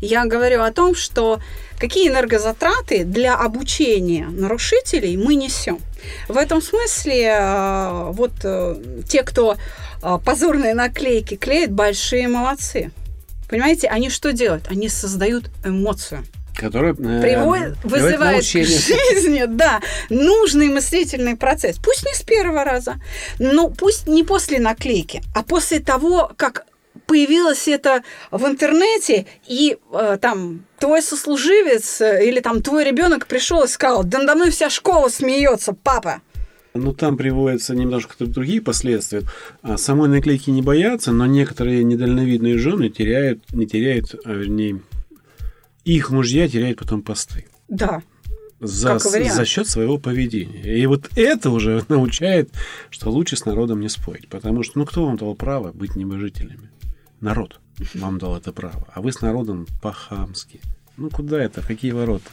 Я 0.00 0.24
говорю 0.24 0.62
о 0.62 0.72
том, 0.72 0.94
что 0.94 1.40
какие 1.78 2.08
энергозатраты 2.08 3.04
для 3.04 3.34
обучения 3.36 4.26
нарушителей 4.26 5.16
мы 5.16 5.34
несем. 5.34 5.78
В 6.28 6.36
этом 6.36 6.62
смысле 6.62 7.24
э, 7.24 8.10
вот 8.12 8.32
э, 8.44 9.02
те, 9.06 9.22
кто 9.22 9.56
э, 10.02 10.18
позорные 10.24 10.74
наклейки 10.74 11.36
клеят, 11.36 11.72
большие 11.72 12.28
молодцы. 12.28 12.90
Понимаете, 13.48 13.88
они 13.88 14.10
что 14.10 14.32
делают? 14.32 14.68
Они 14.70 14.88
создают 14.88 15.50
эмоцию 15.64 16.24
которая 16.56 16.92
Приводит, 16.92 17.76
вызывает 17.84 18.40
к 18.40 18.44
жизни, 18.44 19.44
да, 19.46 19.80
нужный 20.10 20.68
мыслительный 20.68 21.34
процесс. 21.36 21.78
Пусть 21.78 22.04
не 22.04 22.12
с 22.12 22.22
первого 22.22 22.64
раза, 22.64 22.96
но 23.38 23.70
пусть 23.70 24.06
не 24.06 24.24
после 24.24 24.58
наклейки, 24.58 25.22
а 25.34 25.42
после 25.42 25.80
того, 25.80 26.30
как 26.36 26.66
появилось 27.10 27.66
это 27.66 28.04
в 28.30 28.46
интернете, 28.46 29.26
и 29.48 29.76
э, 29.92 30.18
там 30.20 30.64
твой 30.78 31.02
сослуживец 31.02 32.00
э, 32.00 32.24
или 32.24 32.38
там 32.38 32.62
твой 32.62 32.84
ребенок 32.84 33.26
пришел 33.26 33.64
и 33.64 33.66
сказал, 33.66 34.04
да 34.04 34.18
надо 34.18 34.36
мной 34.36 34.50
вся 34.52 34.70
школа 34.70 35.08
смеется, 35.08 35.72
папа. 35.72 36.22
Ну, 36.72 36.94
там 36.94 37.16
приводятся 37.16 37.74
немножко 37.74 38.14
другие 38.24 38.62
последствия. 38.62 39.22
А 39.62 39.76
самой 39.76 40.08
наклейки 40.08 40.50
не 40.50 40.62
боятся, 40.62 41.10
но 41.10 41.26
некоторые 41.26 41.82
недальновидные 41.82 42.58
жены 42.58 42.90
теряют, 42.90 43.42
не 43.52 43.66
теряют, 43.66 44.14
а 44.24 44.32
вернее, 44.32 44.80
их 45.84 46.10
мужья 46.10 46.48
теряют 46.48 46.78
потом 46.78 47.02
посты. 47.02 47.46
Да. 47.66 48.02
За, 48.60 49.00
за 49.00 49.44
счет 49.46 49.66
своего 49.66 49.98
поведения. 49.98 50.78
И 50.78 50.86
вот 50.86 51.08
это 51.16 51.50
уже 51.50 51.84
научает, 51.88 52.50
что 52.88 53.10
лучше 53.10 53.34
с 53.34 53.44
народом 53.46 53.80
не 53.80 53.88
спорить. 53.88 54.28
Потому 54.28 54.62
что, 54.62 54.78
ну, 54.78 54.86
кто 54.86 55.06
вам 55.06 55.16
дал 55.16 55.34
право 55.34 55.72
быть 55.72 55.96
небожителями? 55.96 56.70
Народ 57.20 57.60
вам 57.94 58.18
дал 58.18 58.36
это 58.36 58.52
право. 58.52 58.86
А 58.92 59.00
вы 59.00 59.12
с 59.12 59.20
народом 59.20 59.66
по-хамски. 59.82 60.60
Ну 60.96 61.10
куда 61.10 61.42
это? 61.42 61.62
Какие 61.62 61.92
ворота? 61.92 62.30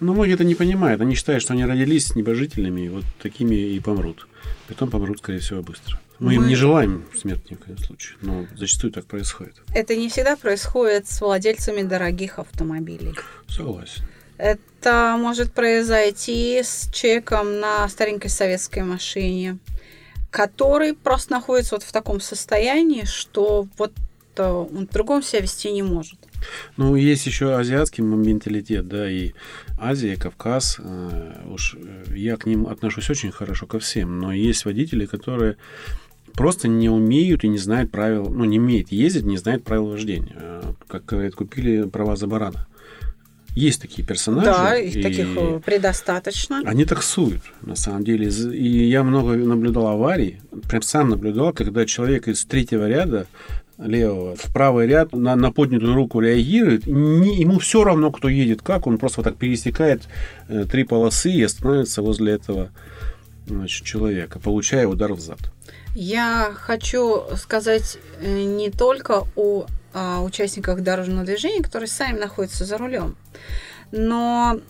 Но 0.00 0.12
многие 0.12 0.34
это 0.34 0.44
не 0.44 0.54
понимают. 0.54 1.00
Они 1.00 1.14
считают, 1.14 1.42
что 1.42 1.52
они 1.52 1.64
родились 1.64 2.14
небожителями, 2.14 2.82
и 2.82 2.88
вот 2.88 3.04
такими 3.22 3.54
и 3.54 3.80
помрут. 3.80 4.26
Потом 4.68 4.90
помрут, 4.90 5.18
скорее 5.18 5.38
всего, 5.38 5.62
быстро. 5.62 6.00
Мы, 6.18 6.26
Мы 6.26 6.34
им 6.34 6.48
не 6.48 6.54
желаем 6.54 7.04
смерти 7.16 7.52
ни 7.52 7.54
в 7.54 7.60
коем 7.60 7.78
случае, 7.78 8.18
но 8.22 8.46
зачастую 8.56 8.92
так 8.92 9.04
происходит. 9.06 9.54
Это 9.72 9.96
не 9.96 10.08
всегда 10.08 10.36
происходит 10.36 11.08
с 11.08 11.20
владельцами 11.20 11.82
дорогих 11.82 12.38
автомобилей. 12.38 13.14
Согласен. 13.48 14.04
Это 14.36 15.16
может 15.18 15.52
произойти 15.52 16.60
с 16.62 16.90
человеком 16.92 17.60
на 17.60 17.88
старенькой 17.88 18.30
советской 18.30 18.82
машине, 18.82 19.58
который 20.30 20.94
просто 20.94 21.32
находится 21.32 21.76
вот 21.76 21.84
в 21.84 21.92
таком 21.92 22.20
состоянии, 22.20 23.04
что 23.04 23.68
вот 23.78 23.92
он 24.40 24.86
по-другому 24.86 25.22
себя 25.22 25.42
вести 25.42 25.70
не 25.72 25.82
может. 25.82 26.18
Ну, 26.76 26.96
есть 26.96 27.26
еще 27.26 27.54
азиатский 27.56 28.02
менталитет, 28.04 28.86
да, 28.86 29.10
и 29.10 29.32
Азия, 29.78 30.16
Кавказ, 30.16 30.76
э, 30.78 31.42
уж 31.46 31.76
э, 31.76 32.14
я 32.14 32.36
к 32.36 32.46
ним 32.46 32.66
отношусь 32.66 33.10
очень 33.10 33.32
хорошо 33.32 33.66
ко 33.66 33.78
всем, 33.78 34.18
но 34.18 34.32
есть 34.32 34.64
водители, 34.64 35.06
которые 35.06 35.56
просто 36.34 36.68
не 36.68 36.88
умеют 36.88 37.44
и 37.44 37.48
не 37.48 37.58
знают 37.58 37.90
правил, 37.90 38.28
ну, 38.28 38.44
не 38.44 38.58
умеют 38.58 38.92
ездить, 38.92 39.24
не 39.24 39.36
знают 39.36 39.64
правил 39.64 39.86
вождения. 39.86 40.36
Э, 40.36 40.72
как 40.86 41.06
говорят, 41.06 41.34
купили 41.34 41.88
права 41.88 42.16
за 42.16 42.26
барана. 42.26 42.66
Есть 43.54 43.80
такие 43.80 44.06
персонажи. 44.06 44.46
Да, 44.46 44.76
их 44.76 45.00
таких 45.00 45.62
предостаточно. 45.64 46.62
Они 46.64 46.84
таксуют, 46.84 47.42
на 47.62 47.76
самом 47.76 48.02
деле. 48.02 48.28
И 48.28 48.88
я 48.88 49.04
много 49.04 49.36
наблюдал 49.36 49.86
аварий, 49.86 50.40
прям 50.68 50.82
сам 50.82 51.10
наблюдал, 51.10 51.52
когда 51.52 51.86
человек 51.86 52.26
из 52.26 52.44
третьего 52.44 52.88
ряда 52.88 53.28
левого 53.78 54.36
в 54.36 54.52
правый 54.52 54.86
ряд 54.86 55.12
на, 55.12 55.34
на 55.36 55.50
поднятую 55.52 55.94
руку 55.94 56.20
реагирует, 56.20 56.86
не, 56.86 57.40
ему 57.40 57.58
все 57.58 57.84
равно, 57.84 58.10
кто 58.12 58.28
едет 58.28 58.62
как, 58.62 58.86
он 58.86 58.98
просто 58.98 59.20
вот 59.20 59.24
так 59.24 59.36
пересекает 59.36 60.02
э, 60.48 60.64
три 60.70 60.84
полосы 60.84 61.30
и 61.30 61.42
остановится 61.42 62.02
возле 62.02 62.34
этого 62.34 62.70
значит, 63.46 63.84
человека, 63.84 64.38
получая 64.38 64.86
удар 64.86 65.12
в 65.12 65.20
зад. 65.20 65.38
Я 65.94 66.52
хочу 66.54 67.22
сказать 67.36 67.98
э, 68.20 68.42
не 68.42 68.70
только 68.70 69.24
о, 69.36 69.66
о 69.92 70.22
участниках 70.22 70.82
дорожного 70.82 71.24
движения, 71.24 71.62
которые 71.62 71.88
сами 71.88 72.18
находятся 72.18 72.64
за 72.64 72.78
рулем, 72.78 73.16
но 73.92 74.60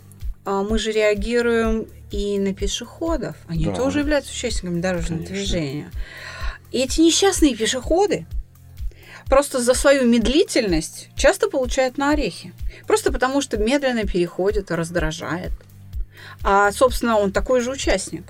а, 0.44 0.62
мы 0.62 0.78
же 0.78 0.92
реагируем 0.92 1.86
и 2.10 2.38
на 2.38 2.54
пешеходов. 2.54 3.36
Они 3.48 3.64
Да. 3.66 3.74
тоже 3.74 4.00
являются 4.00 4.32
участниками 4.32 4.80
дорожного 4.80 5.22
Конечно. 5.24 5.34
движения. 5.34 5.90
И 6.70 6.78
эти 6.78 7.00
несчастные 7.00 7.56
пешеходы 7.56 8.26
просто 9.28 9.60
за 9.60 9.74
свою 9.74 10.06
медлительность 10.06 11.08
часто 11.16 11.48
получают 11.48 11.98
на 11.98 12.10
орехи. 12.10 12.52
Просто 12.86 13.12
потому, 13.12 13.40
что 13.40 13.56
медленно 13.56 14.04
переходит 14.04 14.70
раздражает. 14.70 15.52
А, 16.42 16.72
собственно, 16.72 17.18
он 17.18 17.32
такой 17.32 17.60
же 17.60 17.70
участник. 17.70 18.24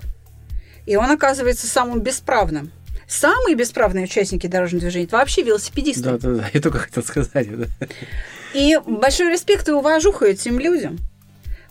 И 0.85 0.95
он 0.95 1.11
оказывается 1.11 1.67
самым 1.67 2.01
бесправным. 2.01 2.71
Самые 3.07 3.55
бесправные 3.55 4.05
участники 4.05 4.47
дорожного 4.47 4.81
движения– 4.81 5.05
это 5.07 5.17
вообще 5.17 5.43
велосипедисты. 5.43 6.03
Да, 6.03 6.17
да, 6.17 6.29
да. 6.35 6.49
Я 6.53 6.61
только 6.61 6.79
хотел 6.79 7.03
сказать. 7.03 7.47
Да. 7.55 7.67
И 8.53 8.79
большой 8.85 9.31
респект 9.31 9.67
и 9.67 9.71
уважуха 9.71 10.25
этим 10.25 10.59
людям, 10.59 10.97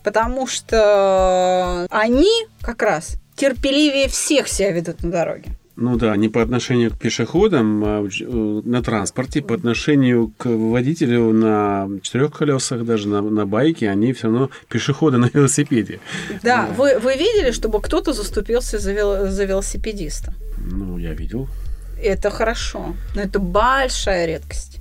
потому 0.03 0.47
что 0.47 1.87
они 1.89 2.45
как 2.61 2.81
раз 2.81 3.15
терпеливее 3.35 4.07
всех 4.07 4.47
себя 4.47 4.71
ведут 4.71 5.03
на 5.03 5.11
дороге. 5.11 5.51
Ну 5.77 5.97
да, 5.97 6.15
не 6.15 6.29
по 6.29 6.41
отношению 6.41 6.91
к 6.91 6.97
пешеходам 6.97 7.83
а 7.83 8.07
э, 8.07 8.61
на 8.63 8.81
транспорте, 8.81 9.41
по 9.41 9.55
отношению 9.55 10.31
к 10.37 10.45
водителю 10.45 11.33
на 11.33 11.89
четырех 12.01 12.31
колесах, 12.31 12.85
даже 12.85 13.09
на, 13.09 13.21
на 13.21 13.45
байке, 13.45 13.89
они 13.89 14.13
все 14.13 14.27
равно 14.27 14.49
пешеходы 14.69 15.17
на 15.17 15.29
велосипеде. 15.33 15.99
Да, 16.43 16.67
Да. 16.67 16.73
Вы, 16.77 16.99
вы 16.99 17.13
видели, 17.13 17.51
чтобы 17.51 17.81
кто-то 17.81 18.13
заступился 18.13 18.79
за, 18.79 18.93
вел- 18.93 19.27
за 19.29 19.43
велосипедиста? 19.45 20.33
Ну, 20.57 20.97
я 20.97 21.13
видел. 21.13 21.47
Это 22.01 22.29
хорошо, 22.29 22.95
но 23.15 23.21
это 23.21 23.39
большая 23.39 24.27
редкость. 24.27 24.79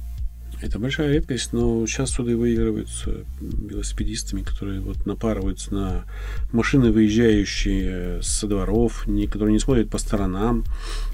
Это 0.64 0.78
большая 0.78 1.12
редкость, 1.12 1.52
но 1.52 1.86
сейчас 1.86 2.08
суды 2.08 2.38
выигрываются 2.38 3.26
велосипедистами, 3.38 4.40
которые 4.40 4.80
вот 4.80 5.04
напарываются 5.04 5.74
на 5.74 6.04
машины, 6.52 6.90
выезжающие 6.90 8.22
со 8.22 8.46
дворов, 8.46 9.06
не, 9.06 9.26
которые 9.26 9.52
не 9.52 9.58
смотрят 9.58 9.90
по 9.90 9.98
сторонам, 9.98 10.64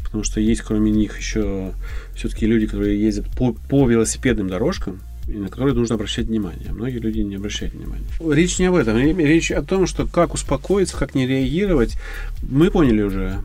потому 0.04 0.22
что 0.22 0.40
есть 0.40 0.60
кроме 0.60 0.92
них 0.92 1.18
еще 1.18 1.74
все-таки 2.14 2.46
люди, 2.46 2.66
которые 2.66 3.02
ездят 3.02 3.26
по, 3.36 3.52
по 3.52 3.88
велосипедным 3.88 4.46
дорожкам, 4.46 5.00
и 5.30 5.36
на 5.38 5.48
которые 5.48 5.74
нужно 5.74 5.94
обращать 5.94 6.26
внимание. 6.26 6.72
Многие 6.72 6.98
люди 6.98 7.20
не 7.20 7.36
обращают 7.36 7.74
внимания. 7.74 8.04
Речь 8.20 8.58
не 8.58 8.66
об 8.66 8.74
этом. 8.74 8.96
Ре- 8.96 9.12
Речь 9.12 9.52
о 9.52 9.62
том, 9.62 9.86
что 9.86 10.06
как 10.06 10.34
успокоиться, 10.34 10.96
как 10.96 11.14
не 11.14 11.26
реагировать. 11.26 11.96
Мы 12.42 12.70
поняли 12.70 13.02
уже, 13.02 13.40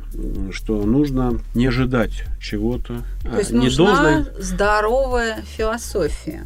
что 0.51 0.83
нужно 0.83 1.39
не 1.53 1.67
ожидать 1.67 2.23
чего-то. 2.41 3.03
То 3.23 3.29
а, 3.33 3.37
есть 3.37 3.51
не 3.51 3.65
нужна 3.65 4.01
должно- 4.25 4.41
здоровая 4.41 5.43
философия. 5.57 6.43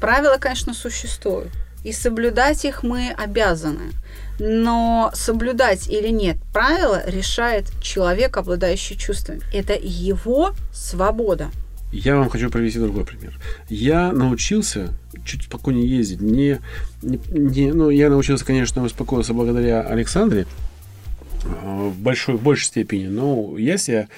Правила, 0.00 0.36
конечно, 0.38 0.74
существуют. 0.74 1.50
И 1.84 1.92
соблюдать 1.92 2.64
их 2.64 2.82
мы 2.82 3.10
обязаны. 3.16 3.92
Но 4.38 5.10
соблюдать 5.14 5.88
или 5.88 6.08
нет 6.08 6.36
правила 6.52 7.02
решает 7.08 7.72
человек, 7.80 8.36
обладающий 8.36 8.96
чувствами. 8.96 9.40
Это 9.52 9.72
его 9.80 10.52
свобода. 10.72 11.50
Я 11.98 12.16
вам 12.16 12.28
хочу 12.28 12.50
привести 12.50 12.78
другой 12.78 13.04
пример. 13.06 13.32
Я 13.70 14.12
научился 14.12 14.92
чуть 15.24 15.44
спокойнее 15.44 15.88
ездить. 15.88 16.20
Не, 16.20 16.60
не, 17.02 17.18
не- 17.30 17.72
ну, 17.72 17.88
я 17.88 18.10
научился, 18.10 18.44
конечно, 18.44 18.84
успокоиться 18.84 19.32
благодаря 19.32 19.80
Александре 19.80 20.46
э, 21.44 21.88
в 21.88 21.98
большой, 21.98 22.36
в 22.36 22.42
большей 22.42 22.66
степени. 22.66 23.06
Но 23.06 23.56
я 23.56 23.78
себя, 23.78 24.08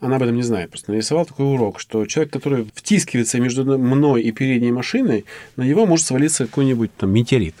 она 0.00 0.16
об 0.16 0.22
этом 0.22 0.34
не 0.34 0.42
знает, 0.42 0.70
просто 0.70 0.92
нарисовал 0.92 1.26
такой 1.26 1.46
урок, 1.46 1.78
что 1.78 2.06
человек, 2.06 2.32
который 2.32 2.66
втискивается 2.74 3.38
между 3.38 3.64
мной 3.78 4.22
и 4.22 4.32
передней 4.32 4.72
машиной, 4.72 5.26
на 5.56 5.64
него 5.64 5.84
может 5.84 6.06
свалиться 6.06 6.46
какой-нибудь 6.46 6.90
там 6.96 7.10
метеорит. 7.12 7.54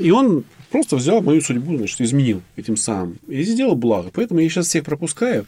И 0.00 0.10
он 0.10 0.44
просто 0.70 0.96
взял 0.96 1.22
мою 1.22 1.40
судьбу, 1.40 1.76
значит, 1.76 2.00
изменил 2.00 2.42
этим 2.56 2.76
самым. 2.76 3.18
И 3.28 3.44
сделал 3.44 3.76
благо. 3.76 4.10
Поэтому 4.12 4.40
я 4.40 4.48
сейчас 4.48 4.66
всех 4.66 4.84
пропускаю. 4.84 5.46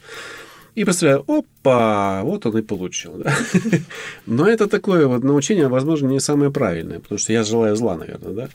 И 0.76 0.84
представляю, 0.84 1.24
опа, 1.26 2.20
вот 2.22 2.44
он 2.46 2.58
и 2.58 2.62
получил. 2.62 3.14
да. 3.14 3.34
Но 4.26 4.46
это 4.46 4.66
такое 4.68 5.06
вот 5.06 5.24
научение, 5.24 5.68
возможно, 5.68 6.06
не 6.08 6.20
самое 6.20 6.50
правильное, 6.52 7.00
потому 7.00 7.18
что 7.18 7.32
я 7.32 7.42
желаю 7.44 7.76
зла, 7.76 7.96
наверное, 7.96 8.32
да. 8.32 8.48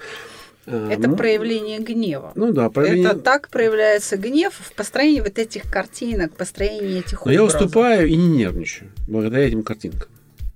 А, 0.67 0.91
Это 0.91 1.09
ну, 1.09 1.15
проявление 1.15 1.79
гнева. 1.79 2.31
Ну 2.35 2.51
да, 2.51 2.69
проявление... 2.69 3.09
Это 3.09 3.19
так 3.19 3.49
проявляется 3.49 4.17
гнев 4.17 4.53
в 4.53 4.73
построении 4.73 5.19
вот 5.21 5.39
этих 5.39 5.63
картинок, 5.69 6.35
построении 6.37 6.99
этих 6.99 7.25
Но 7.25 7.31
я 7.31 7.41
образов. 7.43 7.61
уступаю 7.63 8.07
и 8.07 8.15
не 8.15 8.27
нервничаю 8.27 8.91
благодаря 9.07 9.47
этим 9.47 9.63
картинкам. 9.63 10.07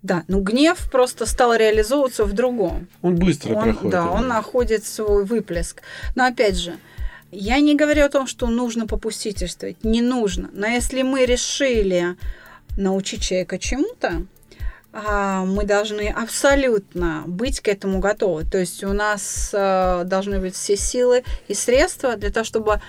Да, 0.04 0.24
ну 0.28 0.42
гнев 0.42 0.78
просто 0.92 1.26
стал 1.26 1.56
реализовываться 1.56 2.26
в 2.26 2.34
другом. 2.34 2.88
Он 3.02 3.16
быстро 3.16 3.56
Он, 3.56 3.64
проходит. 3.64 3.92
да, 3.92 4.12
он 4.12 4.28
находит 4.28 4.86
свой 4.86 5.26
выплеск. 5.26 5.82
Но 6.14 6.26
опять 6.28 6.58
же, 6.58 6.76
я 7.36 7.60
не 7.60 7.76
говорю 7.76 8.06
о 8.06 8.10
том, 8.10 8.28
что 8.28 8.48
нужно 8.48 8.88
попустительствовать. 8.88 9.84
Не 9.84 10.02
нужно. 10.02 10.50
Но 10.54 10.68
если 10.68 11.02
мы 11.02 11.26
решили 11.26 12.16
научить 12.78 13.22
человека 13.22 13.60
чему-то, 13.60 14.26
а, 14.92 15.44
мы 15.44 15.66
должны 15.66 16.08
абсолютно 16.08 17.24
быть 17.28 17.60
к 17.60 17.68
этому 17.68 18.00
готовы. 18.00 18.46
То 18.46 18.58
есть 18.58 18.84
у 18.84 18.94
нас 18.94 19.52
а, 19.54 20.06
должны 20.06 20.40
быть 20.40 20.56
все 20.56 20.78
силы 20.78 21.24
и 21.48 21.54
средства 21.54 22.16
для 22.16 22.32
того, 22.32 22.46
чтобы 22.46 22.82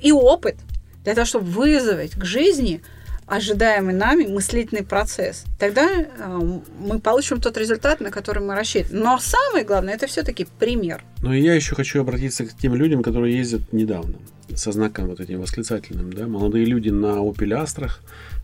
и 0.00 0.12
опыт 0.12 0.56
для 1.04 1.14
того, 1.14 1.24
чтобы 1.24 1.46
вызвать 1.46 2.12
к 2.12 2.24
жизни 2.24 2.82
ожидаемый 3.26 3.94
нами 3.94 4.26
мыслительный 4.26 4.84
процесс. 4.84 5.44
Тогда 5.58 5.88
а, 6.18 6.38
мы 6.78 6.98
получим 6.98 7.40
тот 7.40 7.56
результат, 7.56 8.00
на 8.00 8.10
который 8.10 8.42
мы 8.42 8.54
рассчитываем. 8.54 9.04
Но 9.04 9.18
самое 9.18 9.64
главное, 9.64 9.94
это 9.94 10.06
все-таки 10.06 10.46
пример. 10.58 11.02
Но 11.22 11.34
я 11.34 11.54
еще 11.54 11.74
хочу 11.74 12.00
обратиться 12.00 12.44
к 12.44 12.56
тем 12.56 12.74
людям, 12.74 13.02
которые 13.02 13.36
ездят 13.36 13.72
недавно 13.72 14.14
со 14.54 14.72
знаком 14.72 15.06
вот 15.06 15.20
этим 15.20 15.40
восклицательным, 15.40 16.12
да, 16.12 16.26
молодые 16.26 16.64
люди 16.64 16.90
на 16.90 17.18
Opel 17.18 17.62
Astra, 17.62 17.90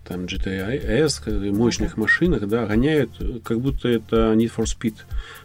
там 0.06 0.24
GTI 0.24 1.04
S, 1.04 1.20
бы 1.20 1.52
мощных 1.52 1.96
машинах, 1.96 2.46
да, 2.48 2.66
гоняют, 2.66 3.10
э, 3.20 3.40
как 3.44 3.60
будто 3.60 3.88
это 3.88 4.32
Need 4.32 4.52
for 4.56 4.64
Speed 4.64 4.94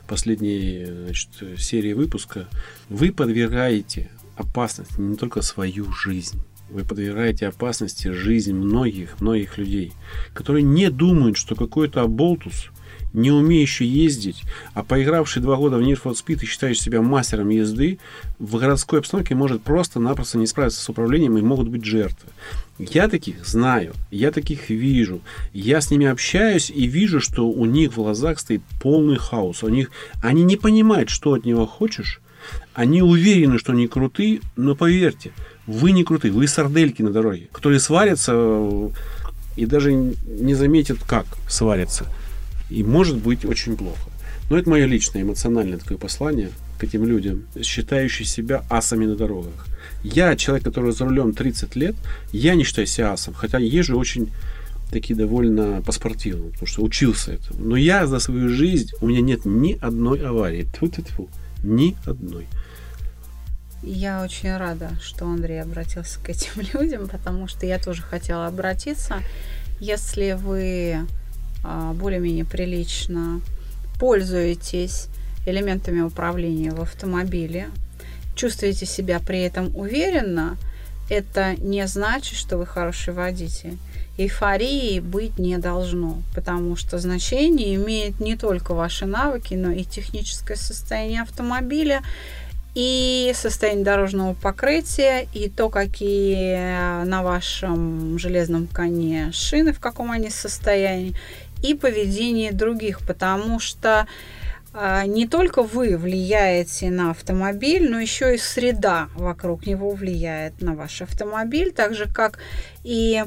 последней 0.07 0.85
значит, 0.85 1.29
серии 1.57 1.93
выпуска. 1.93 2.47
Вы 2.89 3.11
подвергаете 3.11 4.09
опасности 4.37 4.99
не 4.99 5.17
только 5.17 5.41
свою 5.41 5.91
жизнь, 5.91 6.41
вы 6.73 6.83
подвергаете 6.83 7.47
опасности 7.47 8.07
жизнь 8.07 8.53
многих, 8.53 9.21
многих 9.21 9.59
людей, 9.59 9.93
которые 10.33 10.63
не 10.63 10.89
думают, 10.89 11.37
что 11.37 11.55
какой-то 11.55 12.01
оболтус, 12.01 12.69
не 13.13 13.31
умеющий 13.31 13.85
ездить, 13.85 14.41
а 14.73 14.81
поигравший 14.81 15.43
два 15.43 15.55
года 15.55 15.77
в 15.77 15.81
Need 15.81 16.01
for 16.03 16.13
Speed 16.13 16.41
и 16.41 16.45
считающий 16.47 16.81
себя 16.81 17.03
мастером 17.03 17.49
езды, 17.49 17.99
в 18.39 18.57
городской 18.57 18.99
обстановке 18.99 19.35
может 19.35 19.61
просто-напросто 19.61 20.39
не 20.39 20.47
справиться 20.47 20.81
с 20.81 20.89
управлением 20.89 21.37
и 21.37 21.41
могут 21.41 21.69
быть 21.69 21.85
жертвы. 21.85 22.29
Я 22.79 23.07
таких 23.07 23.45
знаю, 23.45 23.93
я 24.09 24.31
таких 24.31 24.71
вижу, 24.71 25.21
я 25.53 25.79
с 25.79 25.91
ними 25.91 26.07
общаюсь 26.07 26.71
и 26.71 26.87
вижу, 26.87 27.19
что 27.19 27.47
у 27.47 27.65
них 27.65 27.91
в 27.91 27.97
глазах 27.97 28.39
стоит 28.39 28.63
полный 28.81 29.17
хаос. 29.17 29.61
У 29.61 29.69
них, 29.69 29.91
они 30.23 30.41
не 30.41 30.57
понимают, 30.57 31.11
что 31.11 31.33
от 31.33 31.45
него 31.45 31.67
хочешь, 31.67 32.19
они 32.73 33.03
уверены, 33.03 33.59
что 33.59 33.73
они 33.73 33.87
крутые, 33.87 34.41
но 34.55 34.75
поверьте, 34.75 35.31
вы 35.67 35.91
не 35.91 36.03
крутые, 36.03 36.31
вы 36.31 36.47
сардельки 36.47 37.01
на 37.01 37.11
дороге, 37.11 37.47
которые 37.51 37.79
сварятся 37.79 38.33
э, 38.35 38.89
и 39.55 39.65
даже 39.65 39.93
не 39.93 40.55
заметят, 40.55 40.99
как 41.07 41.25
сварятся. 41.47 42.05
И 42.69 42.83
может 42.83 43.17
быть 43.17 43.45
очень 43.45 43.77
плохо. 43.77 44.09
Но 44.49 44.57
это 44.57 44.69
мое 44.69 44.85
личное 44.85 45.21
эмоциональное 45.21 45.77
такое 45.77 45.97
послание 45.97 46.49
к 46.77 46.83
этим 46.83 47.05
людям, 47.05 47.43
считающим 47.61 48.25
себя 48.25 48.63
асами 48.69 49.05
на 49.05 49.15
дорогах. 49.15 49.67
Я, 50.03 50.35
человек, 50.35 50.65
который 50.65 50.91
за 50.91 51.05
рулем 51.05 51.33
30 51.33 51.75
лет, 51.75 51.95
я 52.31 52.55
не 52.55 52.63
считаю 52.63 52.87
себя 52.87 53.13
асом, 53.13 53.33
хотя 53.33 53.57
езжу 53.57 53.97
очень 53.97 54.29
таки 54.91 55.13
довольно 55.13 55.81
по-спортивному, 55.81 56.49
потому 56.49 56.67
что 56.67 56.83
учился 56.83 57.31
этому. 57.31 57.65
Но 57.65 57.77
я 57.77 58.05
за 58.05 58.19
свою 58.19 58.49
жизнь, 58.49 58.89
у 59.01 59.07
меня 59.07 59.21
нет 59.21 59.45
ни 59.45 59.77
одной 59.81 60.19
аварии. 60.19 60.67
тьфу 60.73 60.87
тьфу 60.87 61.01
тьфу 61.01 61.29
Ни 61.63 61.95
одной. 62.05 62.47
Я 63.83 64.23
очень 64.23 64.55
рада, 64.55 64.91
что 65.01 65.25
Андрей 65.25 65.61
обратился 65.61 66.17
к 66.19 66.29
этим 66.29 66.51
людям, 66.73 67.09
потому 67.09 67.47
что 67.47 67.65
я 67.65 67.79
тоже 67.79 68.01
хотела 68.01 68.47
обратиться. 68.47 69.21
Если 69.79 70.31
вы 70.31 71.05
а, 71.63 71.93
более-менее 71.93 72.45
прилично 72.45 73.41
пользуетесь 73.99 75.07
элементами 75.45 75.99
управления 75.99 76.71
в 76.71 76.81
автомобиле, 76.81 77.69
чувствуете 78.35 78.85
себя 78.85 79.19
при 79.19 79.41
этом 79.41 79.75
уверенно, 79.75 80.57
это 81.09 81.55
не 81.57 81.85
значит, 81.85 82.37
что 82.37 82.57
вы 82.57 82.65
хороший 82.65 83.13
водитель. 83.13 83.77
Эйфории 84.17 84.99
быть 84.99 85.39
не 85.39 85.57
должно, 85.57 86.21
потому 86.33 86.75
что 86.75 86.99
значение 86.99 87.75
имеет 87.75 88.19
не 88.19 88.37
только 88.37 88.73
ваши 88.73 89.05
навыки, 89.05 89.55
но 89.55 89.71
и 89.71 89.83
техническое 89.83 90.55
состояние 90.55 91.23
автомобиля, 91.23 92.01
и 92.75 93.31
состояние 93.35 93.85
дорожного 93.85 94.33
покрытия, 94.33 95.27
и 95.33 95.49
то, 95.49 95.69
какие 95.69 97.03
на 97.05 97.21
вашем 97.21 98.17
железном 98.17 98.67
коне 98.67 99.31
шины, 99.31 99.73
в 99.73 99.79
каком 99.79 100.11
они 100.11 100.29
состоянии, 100.29 101.15
и 101.61 101.75
поведение 101.75 102.51
других, 102.51 103.05
потому 103.05 103.59
что 103.59 104.07
а, 104.73 105.05
не 105.05 105.27
только 105.27 105.61
вы 105.61 105.97
влияете 105.97 106.89
на 106.89 107.11
автомобиль, 107.11 107.89
но 107.89 107.99
еще 107.99 108.35
и 108.35 108.39
среда 108.39 109.09
вокруг 109.15 109.67
него 109.67 109.91
влияет 109.91 110.61
на 110.61 110.73
ваш 110.73 111.03
автомобиль, 111.03 111.71
так 111.71 111.93
же 111.93 112.05
как 112.11 112.39
и 112.83 113.23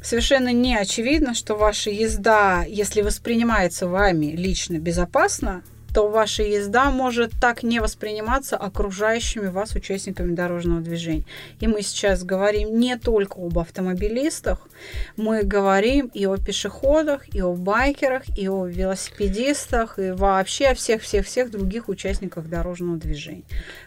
совершенно 0.00 0.52
не 0.52 0.74
очевидно, 0.74 1.34
что 1.34 1.54
ваша 1.54 1.90
езда, 1.90 2.64
если 2.66 3.02
воспринимается 3.02 3.86
вами 3.86 4.26
лично 4.26 4.78
безопасно, 4.78 5.62
то 5.96 6.08
ваша 6.08 6.42
езда 6.42 6.90
может 6.90 7.32
так 7.40 7.62
не 7.62 7.80
восприниматься 7.80 8.58
окружающими 8.58 9.46
вас 9.46 9.74
участниками 9.74 10.34
дорожного 10.34 10.82
движения. 10.82 11.24
И 11.58 11.66
мы 11.66 11.80
сейчас 11.80 12.22
говорим 12.22 12.78
не 12.78 12.98
только 12.98 13.38
об 13.38 13.58
автомобилистах, 13.58 14.68
мы 15.16 15.42
говорим 15.42 16.10
и 16.12 16.26
о 16.26 16.36
пешеходах, 16.36 17.34
и 17.34 17.40
о 17.40 17.54
байкерах, 17.54 18.24
и 18.36 18.46
о 18.46 18.66
велосипедистах, 18.66 19.98
и 19.98 20.10
вообще 20.10 20.66
о 20.66 20.74
всех-всех-всех 20.74 21.50
других 21.50 21.88
участниках 21.88 22.46
дорожного 22.46 22.98
движения. 22.98 23.44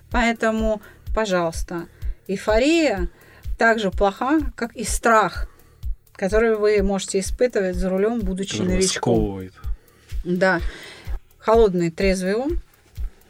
Поэтому, 0.10 0.82
пожалуйста, 1.14 1.86
эйфория 2.28 3.08
так 3.60 3.78
же 3.78 3.92
плоха, 3.92 4.40
как 4.56 4.76
и 4.76 4.84
страх, 4.84 5.48
который 6.14 6.56
вы 6.56 6.82
можете 6.82 7.20
испытывать 7.20 7.76
за 7.76 7.88
рулем, 7.88 8.22
будучи 8.22 8.64
новичком. 8.64 9.44
Да. 10.24 10.60
Холодный, 11.40 11.90
трезвый 11.90 12.34
ум, 12.34 12.60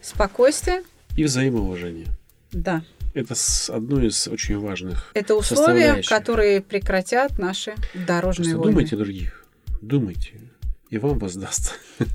спокойствие. 0.02 0.84
И 1.16 1.24
взаимоуважение. 1.24 2.08
Да. 2.52 2.84
Это 3.14 3.36
одно 3.70 4.02
из 4.04 4.28
очень 4.28 4.60
важных. 4.60 5.12
Это 5.14 5.36
условия, 5.36 6.02
которые 6.08 6.62
прекратят 6.62 7.38
наши 7.40 7.74
дорожные 7.94 8.52
Просто 8.52 8.58
войны. 8.58 8.72
думайте 8.72 8.96
о 8.96 9.00
других. 9.00 9.46
Думайте. 9.82 10.34
И 10.90 10.98
вам 10.98 11.20
воздастся. 11.20 11.74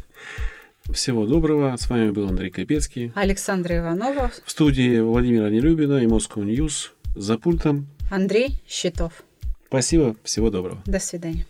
Всего 0.93 1.27
доброго. 1.27 1.77
С 1.77 1.89
вами 1.89 2.11
был 2.11 2.29
Андрей 2.29 2.51
Капецкий. 2.51 3.13
Александра 3.15 3.79
Иванова, 3.79 4.31
В 4.45 4.51
студии 4.51 5.01
Владимира 5.01 5.49
Нелюбина 5.49 5.99
и 5.99 6.07
Moscow 6.07 6.45
News. 6.45 6.91
За 7.15 7.39
пультом. 7.39 7.87
Андрей 8.11 8.63
Щитов. 8.69 9.25
Спасибо. 9.67 10.15
Всего 10.25 10.51
доброго. 10.51 10.83
До 10.87 10.99
свидания. 11.01 11.47